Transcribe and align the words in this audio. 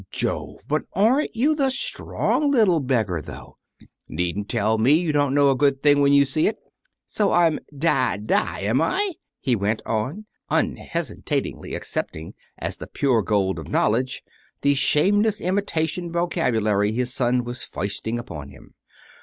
"Jove! 0.09 0.61
but 0.67 0.85
aren't 0.93 1.35
you 1.35 1.53
the 1.53 1.69
strong 1.69 2.49
little 2.49 2.79
beggar, 2.79 3.21
though! 3.21 3.59
Needn't 4.07 4.49
tell 4.49 4.79
me 4.79 4.93
you 4.95 5.11
don't 5.13 5.35
know 5.35 5.51
a 5.51 5.55
good 5.55 5.83
thing 5.83 6.01
when 6.01 6.11
you 6.11 6.25
see 6.25 6.47
it! 6.47 6.57
So 7.05 7.31
I'm 7.31 7.59
'da 7.77 8.17
da,' 8.17 8.57
am 8.61 8.81
I?" 8.81 9.11
he 9.39 9.55
went 9.55 9.83
on, 9.85 10.25
unhesitatingly 10.49 11.75
accepting 11.75 12.33
as 12.57 12.77
the 12.77 12.87
pure 12.87 13.21
gold 13.21 13.59
of 13.59 13.67
knowledge 13.67 14.23
the 14.63 14.73
shameless 14.73 15.39
imitation 15.39 16.11
vocabulary 16.11 16.91
his 16.91 17.13
son 17.13 17.43
was 17.43 17.63
foisting 17.63 18.17
upon 18.17 18.49
him. 18.49 18.73